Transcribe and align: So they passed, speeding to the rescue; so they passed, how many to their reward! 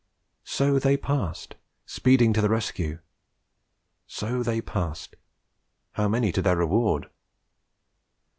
So 0.45 0.79
they 0.79 0.97
passed, 0.97 1.53
speeding 1.85 2.33
to 2.33 2.41
the 2.41 2.49
rescue; 2.49 2.97
so 4.07 4.41
they 4.41 4.59
passed, 4.59 5.15
how 5.91 6.07
many 6.07 6.31
to 6.31 6.41
their 6.41 6.57
reward! 6.57 7.07